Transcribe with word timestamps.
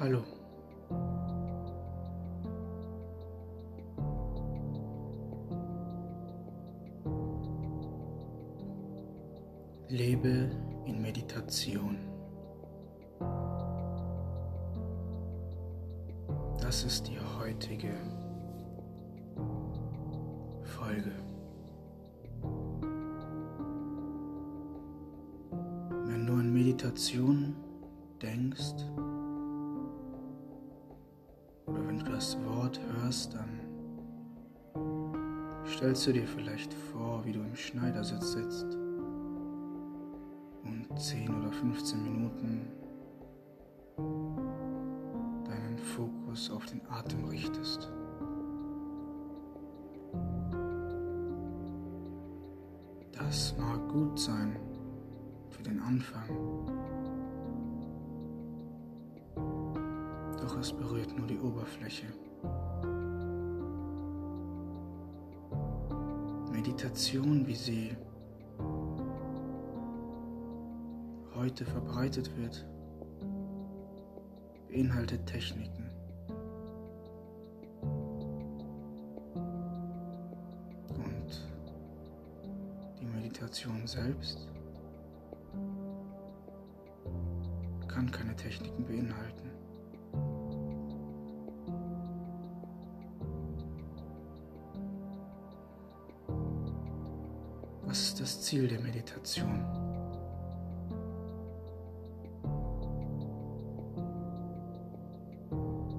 Hallo. 0.00 0.22
Lebe 9.90 10.48
in 10.86 11.02
Meditation. 11.02 11.98
Das 16.62 16.84
ist 16.84 17.06
die 17.06 17.18
heutige 17.38 17.92
Folge. 20.62 21.12
Wenn 26.06 26.26
du 26.26 26.32
an 26.32 26.50
Meditation 26.54 27.54
denkst, 28.22 28.76
Hörst, 33.10 33.34
dann 33.34 33.58
stellst 35.66 36.06
du 36.06 36.12
dir 36.12 36.28
vielleicht 36.28 36.72
vor, 36.72 37.24
wie 37.24 37.32
du 37.32 37.40
im 37.40 37.56
Schneidersitz 37.56 38.34
sitzt 38.34 38.76
und 40.62 40.86
10 40.96 41.34
oder 41.34 41.50
15 41.50 42.04
Minuten 42.04 42.68
deinen 45.44 45.76
Fokus 45.76 46.52
auf 46.52 46.64
den 46.66 46.80
Atem 46.88 47.24
richtest. 47.24 47.90
Das 53.10 53.56
mag 53.58 53.88
gut 53.88 54.20
sein 54.20 54.54
für 55.48 55.64
den 55.64 55.80
Anfang. 55.80 56.28
Doch 60.40 60.56
es 60.60 60.72
berührt 60.72 61.18
nur 61.18 61.26
die 61.26 61.40
Oberfläche. 61.40 62.06
Meditation, 66.60 67.46
wie 67.46 67.54
sie 67.54 67.96
heute 71.34 71.64
verbreitet 71.64 72.30
wird, 72.36 72.66
beinhaltet 74.68 75.24
Techniken. 75.24 75.88
Und 80.96 81.48
die 83.00 83.06
Meditation 83.06 83.86
selbst 83.86 84.46
kann 87.88 88.10
keine 88.10 88.36
Techniken 88.36 88.84
beinhalten. 88.84 89.49
Was 97.90 98.02
ist 98.02 98.20
das 98.20 98.40
Ziel 98.42 98.68
der 98.68 98.78
Meditation? 98.78 99.64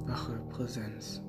Wache 0.08 0.40
Präsenz. 0.52 1.22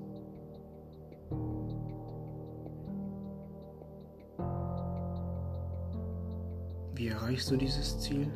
Wie 6.94 7.08
erreichst 7.08 7.50
du 7.50 7.56
dieses 7.56 7.98
Ziel? 7.98 8.30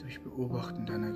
Durch 0.00 0.20
Beobachten 0.20 0.84
deiner 0.84 1.11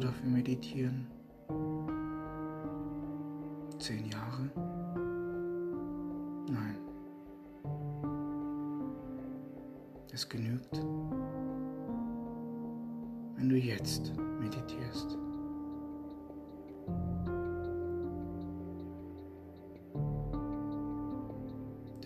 du 0.00 0.06
dafür 0.06 0.28
meditieren? 0.28 1.06
Zehn 3.78 4.04
Jahre? 4.10 4.50
Nein. 6.50 6.76
Es 10.12 10.28
genügt, 10.28 10.76
wenn 13.36 13.48
du 13.48 13.56
jetzt 13.56 14.12
meditierst. 14.40 15.16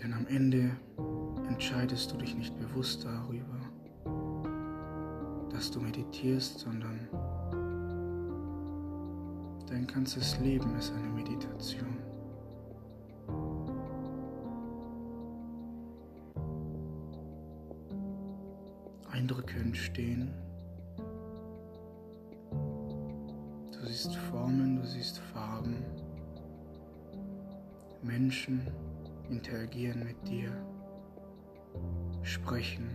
Denn 0.01 0.13
am 0.13 0.25
Ende 0.27 0.71
entscheidest 1.47 2.11
du 2.11 2.17
dich 2.17 2.35
nicht 2.35 2.57
bewusst 2.59 3.05
darüber, 3.05 3.59
dass 5.51 5.71
du 5.71 5.79
meditierst, 5.79 6.59
sondern 6.59 7.07
dein 9.83 9.87
ganzes 9.87 10.39
Leben 10.39 10.75
ist 10.77 10.93
eine 10.93 11.09
Meditation. 11.09 11.97
Eindrücke 19.11 19.59
entstehen. 19.59 20.33
Du 23.71 23.85
siehst 23.87 24.15
Formen, 24.15 24.77
du 24.77 24.87
siehst 24.87 25.19
Farben. 25.19 25.83
Menschen 28.01 28.67
interagieren 29.29 30.03
mit 30.03 30.27
dir, 30.27 30.51
sprechen, 32.21 32.89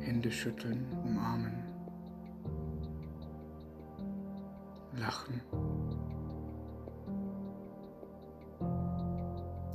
Hände 0.00 0.30
schütteln, 0.30 0.86
umarmen, 1.04 1.67
lachen, 4.98 5.40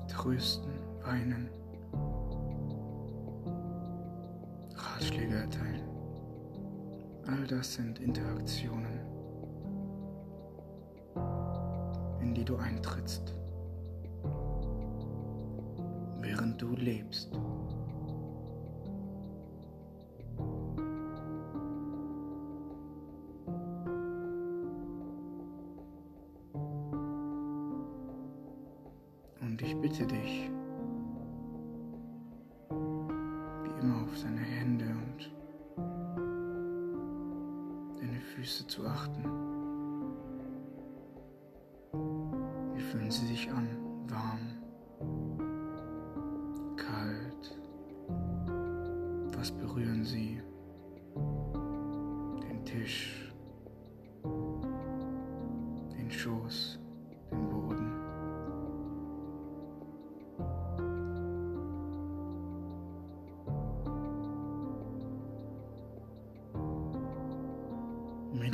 trösten, 0.08 0.74
weinen, 1.04 1.50
Ratschläge 4.76 5.36
erteilen. 5.36 5.88
All 7.28 7.48
das 7.48 7.74
sind 7.74 8.00
Interaktionen, 8.00 9.00
in 12.22 12.34
die 12.34 12.44
du 12.44 12.58
eintrittst, 12.58 13.34
während 16.20 16.62
du 16.62 16.76
lebst. 16.76 17.40
Bitte 29.84 30.06
dich, 30.06 30.50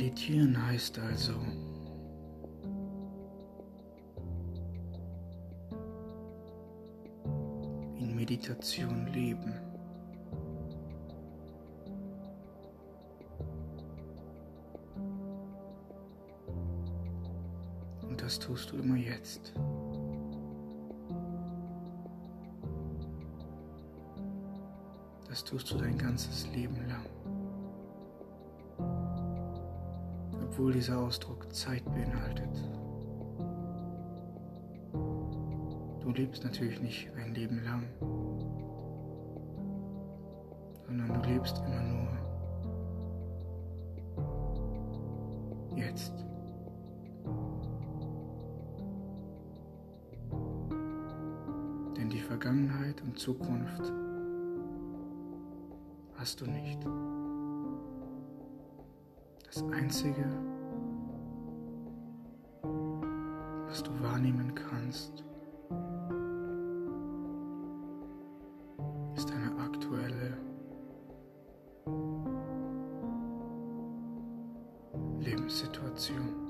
Meditieren 0.00 0.66
heißt 0.66 0.98
also, 0.98 1.34
in 7.98 8.16
Meditation 8.16 9.06
leben. 9.12 9.52
Und 18.00 18.22
das 18.22 18.38
tust 18.38 18.72
du 18.72 18.78
immer 18.78 18.96
jetzt. 18.96 19.52
Das 25.28 25.44
tust 25.44 25.70
du 25.70 25.76
dein 25.76 25.98
ganzes 25.98 26.48
Leben 26.54 26.88
lang. 26.88 27.19
Obwohl 30.60 30.72
dieser 30.74 30.98
Ausdruck 30.98 31.50
Zeit 31.54 31.82
beinhaltet. 31.86 32.54
Du 36.02 36.10
lebst 36.10 36.44
natürlich 36.44 36.82
nicht 36.82 37.08
ein 37.16 37.34
Leben 37.34 37.64
lang, 37.64 37.84
sondern 40.86 41.14
du 41.14 41.28
lebst 41.30 41.56
immer 41.66 41.80
nur 41.80 42.08
jetzt. 45.78 46.12
Denn 51.96 52.10
die 52.10 52.20
Vergangenheit 52.20 53.00
und 53.00 53.18
Zukunft 53.18 53.90
hast 56.16 56.38
du 56.42 56.44
nicht. 56.44 56.84
Das 59.46 59.64
Einzige, 59.72 60.49
kannst, 64.90 65.24
ist 69.16 69.30
eine 69.30 69.56
aktuelle 69.62 70.36
Lebenssituation. 75.20 76.49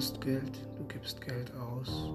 Bekommst 0.00 0.20
Geld, 0.22 0.58
du 0.78 0.84
gibst 0.84 1.20
Geld 1.20 1.52
aus. 1.56 2.08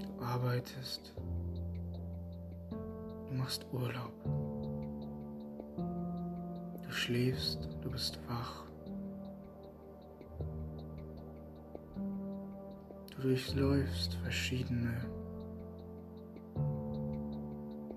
Du 0.00 0.24
arbeitest. 0.24 1.14
Du 3.28 3.34
machst 3.34 3.64
Urlaub. 3.72 4.12
Du 6.82 6.90
schläfst, 6.90 7.68
du 7.82 7.90
bist 7.92 8.18
wach. 8.28 8.64
Du 13.14 13.22
durchläufst 13.22 14.14
verschiedene 14.24 14.92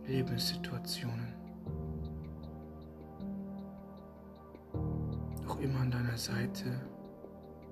Lebenssituationen. 0.05 1.46
Auch 5.57 5.61
immer 5.61 5.81
an 5.81 5.91
deiner 5.91 6.17
Seite 6.17 6.65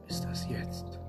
ist 0.07 0.23
das 0.23 0.47
jetzt. 0.49 0.99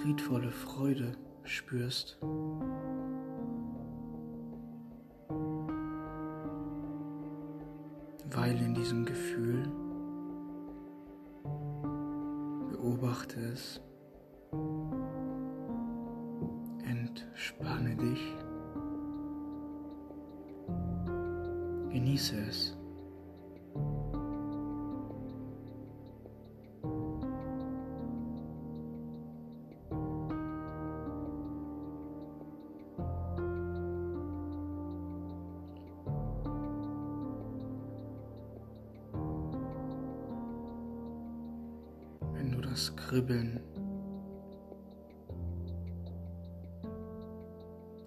Friedvolle 0.00 0.50
Freude 0.50 1.12
spürst. 1.44 2.18
Weil 8.32 8.56
in 8.62 8.74
diesem 8.74 9.04
Gefühl 9.04 9.62
beobachte 12.70 13.40
es, 13.52 13.80
entspanne 16.86 17.96
dich, 17.96 18.36
genieße 21.90 22.36
es. 22.48 22.79
Das 42.80 42.96
Kribbeln 42.96 43.60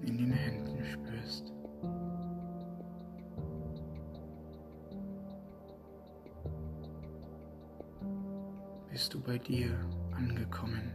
in 0.02 0.18
den 0.18 0.32
Händen 0.32 0.84
spürst. 0.84 1.54
Bist 8.90 9.14
du 9.14 9.20
bei 9.22 9.38
dir 9.38 9.70
angekommen, 10.18 10.92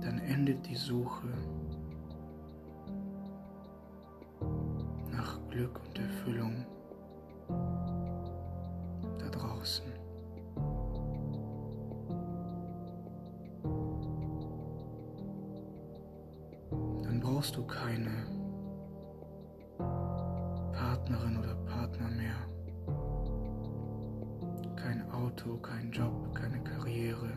dann 0.00 0.20
endet 0.20 0.64
die 0.68 0.76
Suche 0.76 1.26
nach 5.10 5.40
Glück 5.50 5.80
brauchst 17.38 17.56
du 17.56 17.64
keine 17.68 18.10
Partnerin 20.72 21.38
oder 21.38 21.54
Partner 21.66 22.08
mehr. 22.08 22.34
Kein 24.74 25.08
Auto, 25.12 25.56
kein 25.58 25.92
Job, 25.92 26.34
keine 26.34 26.60
Karriere. 26.64 27.30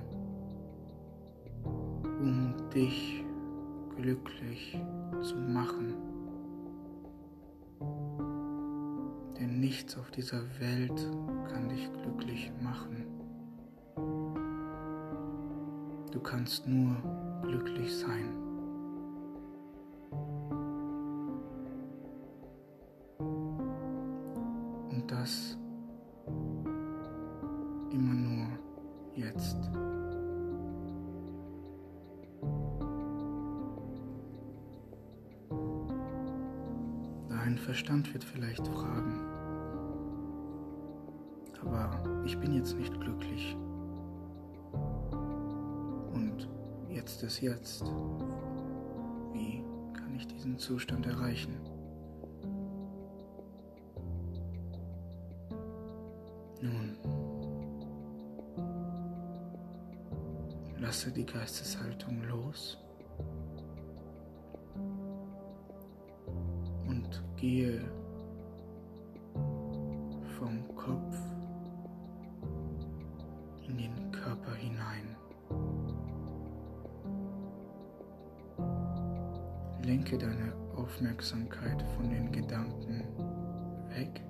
Um 1.64 2.56
dich 2.74 3.24
glücklich 3.96 4.76
zu 5.22 5.36
machen. 5.36 5.94
Denn 9.40 9.60
nichts 9.60 9.96
auf 10.00 10.10
dieser 10.10 10.42
Welt 10.60 11.12
kann 11.48 11.70
dich 11.70 11.88
glücklich 11.94 12.52
machen. 12.60 13.06
Du 16.12 16.20
kannst 16.20 16.66
nur 16.66 16.96
glücklich 17.44 17.96
sein. 17.96 18.51
Jetzt. 29.16 29.58
Dein 37.30 37.58
Verstand 37.58 38.14
wird 38.14 38.24
vielleicht 38.24 38.68
fragen, 38.68 39.20
aber 41.62 42.24
ich 42.26 42.38
bin 42.38 42.54
jetzt 42.54 42.78
nicht 42.78 42.98
glücklich. 43.00 43.58
Und 46.14 46.48
jetzt 46.90 47.24
ist 47.24 47.42
jetzt. 47.42 47.84
Wie 49.34 49.64
kann 49.94 50.16
ich 50.16 50.28
diesen 50.28 50.58
Zustand 50.58 51.06
erreichen? 51.08 51.71
Geisteshaltung 61.34 62.24
los 62.24 62.78
und 66.88 67.24
gehe 67.38 67.82
vom 70.38 70.76
Kopf 70.76 71.18
in 73.66 73.78
den 73.78 74.12
Körper 74.12 74.56
hinein. 74.56 75.16
Lenke 79.84 80.18
deine 80.18 80.54
Aufmerksamkeit 80.76 81.82
von 81.96 82.10
den 82.10 82.32
Gedanken 82.32 83.06
weg 83.96 84.22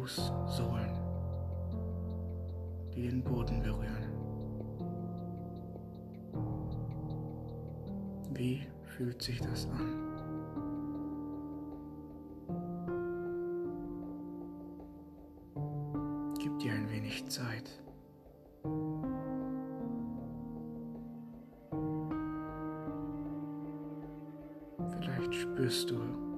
Fußsohlen, 0.00 0.98
die 2.94 3.02
den 3.02 3.22
Boden 3.22 3.60
berühren. 3.60 4.08
Wie 8.32 8.66
fühlt 8.82 9.20
sich 9.20 9.40
das 9.42 9.66
an? 9.66 10.06
Gib 16.38 16.58
dir 16.60 16.72
ein 16.72 16.90
wenig 16.90 17.26
Zeit. 17.28 17.82
Vielleicht 24.98 25.34
spürst 25.34 25.90
du 25.90 26.29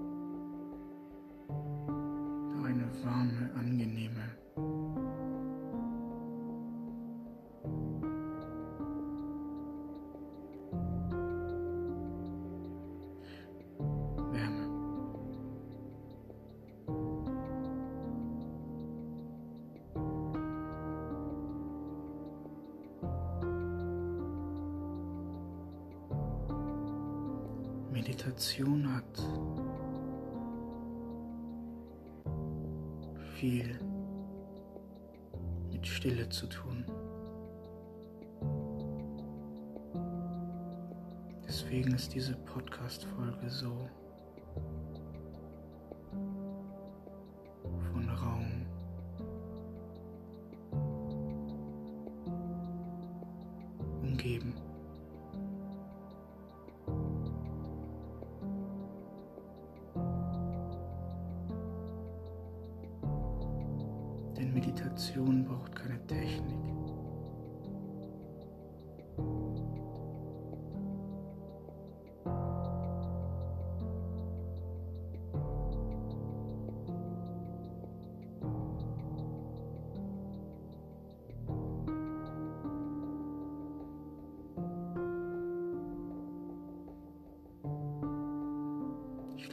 viel 33.42 33.76
mit 35.72 35.84
Stille 35.84 36.28
zu 36.28 36.46
tun. 36.46 36.84
Deswegen 41.44 41.92
ist 41.92 42.14
diese 42.14 42.36
Podcast-Folge 42.36 43.50
so 43.50 43.90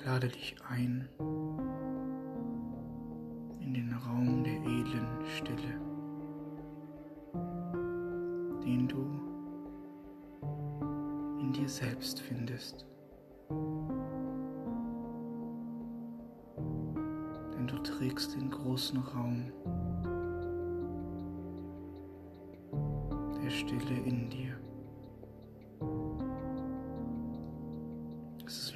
lade 0.09 0.29
dich 0.29 0.55
ein 0.67 1.07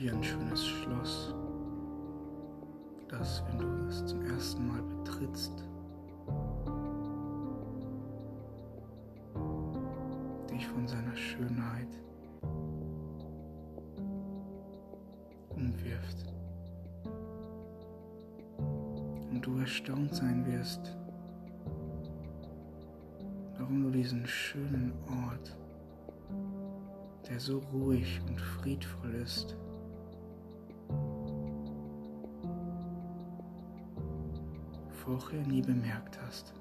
wie 0.03 0.11
ein 0.11 0.21
schönes 0.21 0.65
Schloss, 0.65 1.33
das, 3.07 3.41
wenn 3.47 3.57
du 3.57 3.87
es 3.87 4.05
zum 4.05 4.21
ersten 4.25 4.67
Mal 4.67 4.81
betrittst, 4.81 5.63
dich 10.51 10.67
von 10.67 10.85
seiner 10.89 11.15
Schönheit 11.15 11.87
umwirft. 15.51 16.33
Und 19.31 19.41
du 19.41 19.57
erstaunt 19.59 20.13
sein 20.13 20.45
wirst, 20.45 20.97
warum 23.57 23.83
du 23.83 23.89
diesen 23.89 24.27
schönen 24.27 24.91
Ort, 25.29 25.55
der 27.29 27.39
so 27.39 27.59
ruhig 27.71 28.19
und 28.27 28.41
friedvoll 28.41 29.15
ist, 29.15 29.55
vorher 35.03 35.45
nie 35.47 35.61
bemerkt 35.61 36.17
hast. 36.25 36.53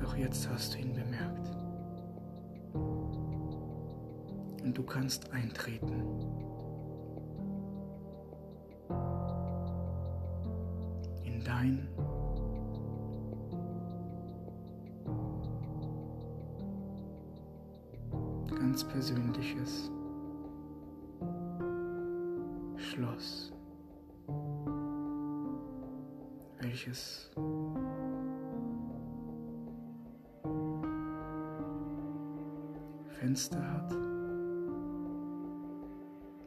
Doch 0.00 0.16
jetzt 0.16 0.48
hast 0.48 0.74
du 0.74 0.78
ihn 0.78 0.94
bemerkt. 0.94 1.50
Und 4.62 4.78
du 4.78 4.82
kannst 4.84 5.32
eintreten. 5.32 6.04
In 11.24 11.42
dein 11.44 11.88
ganz 18.48 18.84
persönliches 18.84 19.90
welches 26.80 27.30
Fenster 33.18 33.70
hat, 33.70 33.92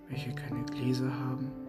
welche 0.07 0.33
keine 0.33 0.63
Gläser 0.65 1.13
haben. 1.13 1.62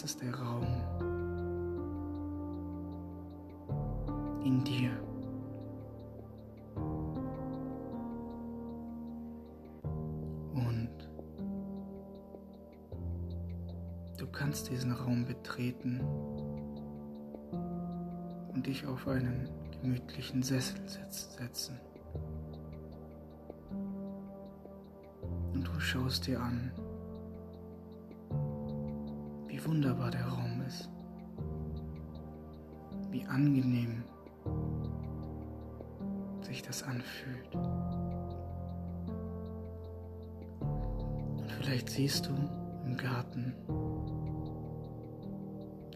Das 0.00 0.12
ist 0.12 0.22
der 0.22 0.32
Raum 0.32 0.64
in 4.44 4.62
dir. 4.62 4.92
Und 10.54 10.88
du 14.18 14.26
kannst 14.30 14.70
diesen 14.70 14.92
Raum 14.92 15.24
betreten 15.24 16.00
und 18.54 18.64
dich 18.68 18.86
auf 18.86 19.08
einen 19.08 19.48
gemütlichen 19.82 20.44
Sessel 20.44 20.78
setzen. 20.86 21.76
Und 25.54 25.66
du 25.66 25.80
schaust 25.80 26.28
dir 26.28 26.40
an, 26.40 26.70
wunderbar 29.68 30.10
der 30.10 30.26
Raum 30.26 30.62
ist, 30.66 30.88
wie 33.10 33.22
angenehm 33.26 34.02
sich 36.40 36.62
das 36.62 36.82
anfühlt. 36.82 37.54
Und 41.36 41.52
vielleicht 41.60 41.90
siehst 41.90 42.26
du 42.26 42.30
im 42.86 42.96
Garten 42.96 43.54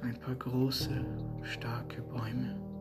ein 0.03 0.19
paar 0.21 0.35
große, 0.35 1.07
starke 1.43 2.03
Bäume. 2.03 2.72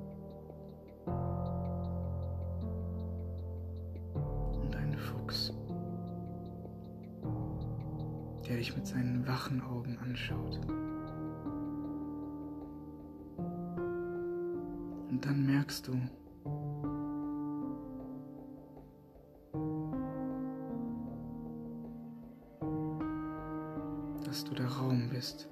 Der 8.47 8.57
dich 8.57 8.75
mit 8.75 8.87
seinen 8.87 9.27
wachen 9.27 9.61
Augen 9.61 9.97
anschaut. 9.99 10.59
Und 15.09 15.25
dann 15.25 15.45
merkst 15.45 15.87
du, 15.87 15.93
dass 24.25 24.43
du 24.45 24.53
der 24.53 24.67
Raum 24.67 25.09
bist. 25.09 25.49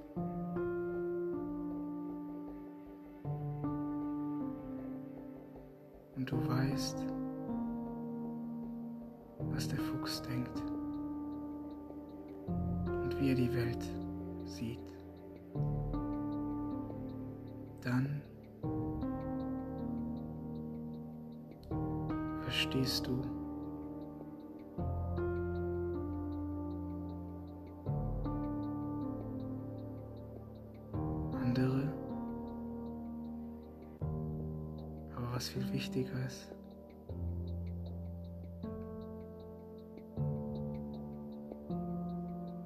Wichtiger 35.79 36.25
ist, 36.27 36.51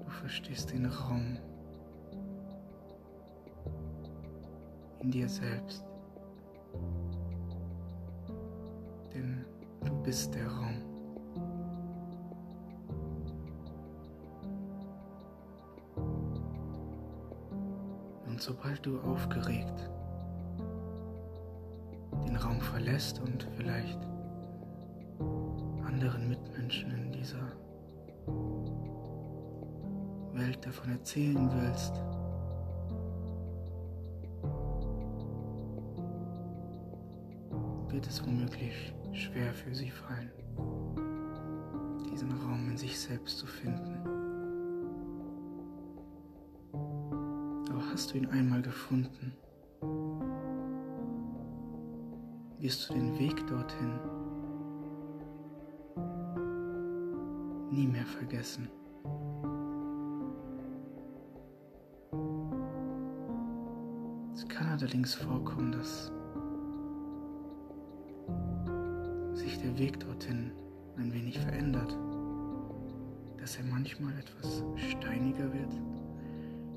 du 0.04 0.10
verstehst 0.10 0.72
den 0.72 0.88
Raum 0.88 1.38
in 5.04 5.12
dir 5.12 5.30
selbst. 5.30 5.86
Denn 9.14 9.46
du 9.86 9.94
bist 10.02 10.34
der 10.34 10.48
Raum. 10.48 10.82
Und 18.26 18.42
sobald 18.42 18.84
du 18.84 19.00
aufgeregt 19.02 19.93
verlässt 22.64 23.20
und 23.20 23.48
vielleicht 23.58 24.00
anderen 25.86 26.30
Mitmenschen 26.30 26.92
in 26.92 27.12
dieser 27.12 27.52
Welt 30.34 30.66
davon 30.66 30.92
erzählen 30.92 31.50
willst, 31.54 31.94
wird 37.92 38.08
es 38.08 38.26
womöglich 38.26 38.94
schwer 39.12 39.54
für 39.54 39.76
sie 39.76 39.92
fallen, 39.92 40.32
diesen 42.12 42.32
Raum 42.32 42.70
in 42.70 42.78
sich 42.78 43.00
selbst 43.00 43.38
zu 43.38 43.46
finden. 43.46 43.98
Aber 47.70 47.86
hast 47.92 48.12
du 48.12 48.18
ihn 48.18 48.28
einmal 48.28 48.62
gefunden, 48.62 49.34
wirst 52.64 52.90
du 52.90 52.94
den 52.94 53.20
Weg 53.20 53.46
dorthin 53.48 54.00
nie 57.70 57.88
mehr 57.88 58.06
vergessen. 58.06 58.70
Es 64.34 64.48
kann 64.48 64.68
allerdings 64.70 65.14
vorkommen, 65.14 65.74
dass 65.74 66.10
sich 69.38 69.58
der 69.60 69.78
Weg 69.78 70.00
dorthin 70.00 70.54
ein 70.96 71.12
wenig 71.12 71.38
verändert, 71.40 71.98
dass 73.40 73.58
er 73.58 73.66
manchmal 73.66 74.14
etwas 74.18 74.64
steiniger 74.78 75.52
wird, 75.52 75.82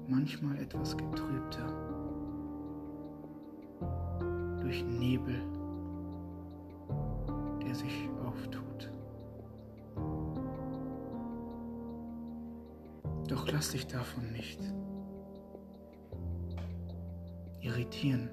manchmal 0.09 0.57
etwas 0.59 0.97
getrübter, 0.97 1.69
durch 4.61 4.85
Nebel, 4.85 5.56
lass 13.67 13.73
dich 13.73 13.87
davon 13.89 14.31
nicht. 14.31 14.61
Irritieren, 17.61 18.31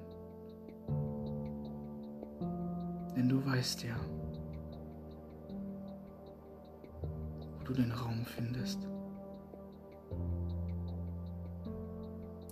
denn 3.16 3.28
du 3.28 3.44
weißt 3.44 3.82
ja, 3.82 3.96
wo 7.58 7.64
du 7.64 7.72
den 7.72 7.90
Raum 7.90 8.24
findest. 8.24 8.86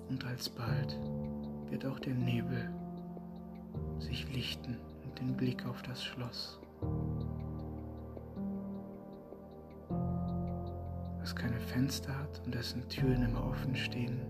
Und 0.08 0.24
alsbald 0.26 0.98
wird 1.70 1.86
auch 1.86 2.00
der 2.00 2.14
Nebel 2.14 2.68
sich 4.00 4.28
lichten 4.34 4.76
und 5.04 5.20
den 5.20 5.36
Blick 5.36 5.64
auf 5.66 5.82
das 5.82 6.02
Schloss, 6.02 6.58
Fenster 11.72 12.14
hat 12.18 12.42
und 12.44 12.54
dessen 12.54 12.86
Türen 12.90 13.22
immer 13.22 13.46
offen 13.46 13.74
stehen, 13.74 14.20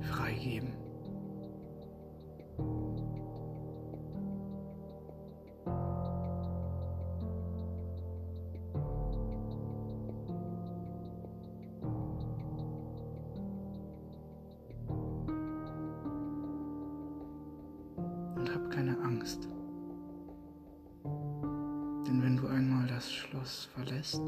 freigeben. 0.00 0.72
Und 18.36 18.54
hab 18.54 18.70
keine 18.70 18.96
Angst. 19.00 19.48
Denn 22.06 22.22
wenn 22.22 22.36
du 22.36 22.46
einmal 22.46 22.86
das 22.86 23.10
Schloss 23.10 23.68
verlässt, 23.74 24.22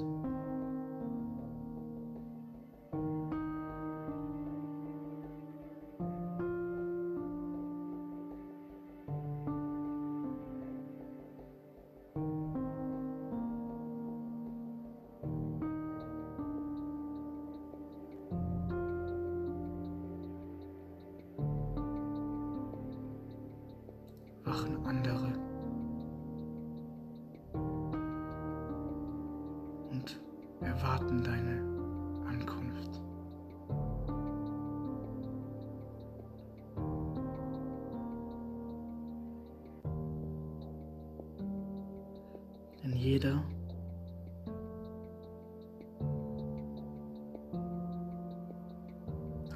jeder 43.00 43.42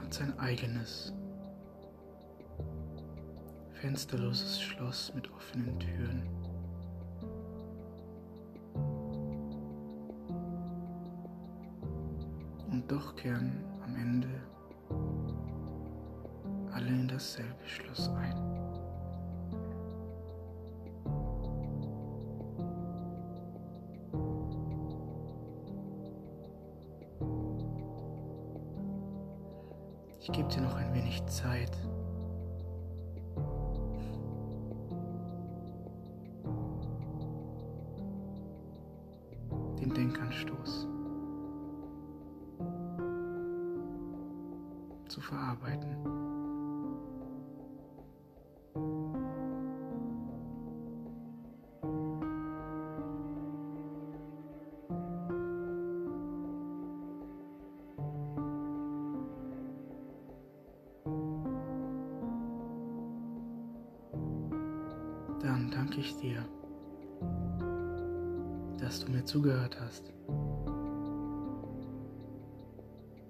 hat 0.00 0.14
sein 0.14 0.38
eigenes 0.38 1.12
fensterloses 3.74 4.62
Schloss 4.62 5.12
mit 5.14 5.30
offenen 5.30 5.78
Türen. 5.78 6.22
Und 12.70 12.90
doch 12.90 13.14
kehren 13.16 13.62
am 13.84 13.94
Ende 13.96 14.28
alle 16.72 16.88
in 16.88 17.08
dasselbe 17.08 17.66
Schloss 17.66 18.08
ein. 18.08 18.53
Ich 30.26 30.32
gebe 30.32 30.48
dir 30.48 30.62
noch 30.62 30.74
ein 30.76 30.94
wenig 30.94 31.22
Zeit. 31.26 31.70
Dass 68.84 69.02
du 69.02 69.10
mir 69.10 69.24
zugehört 69.24 69.78
hast. 69.80 70.12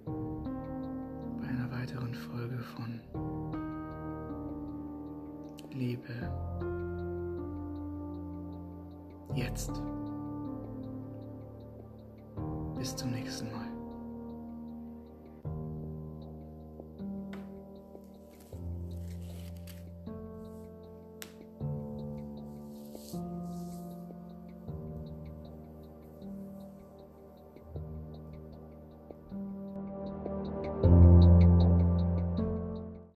Bei 0.04 1.48
einer 1.48 1.70
weiteren 1.70 2.12
Folge 2.12 2.58
von 2.58 3.00
Liebe. 5.70 6.12
Jetzt. 9.34 9.70
Bis 12.76 12.96
zum 12.96 13.12
nächsten 13.12 13.52
Mal. 13.52 13.73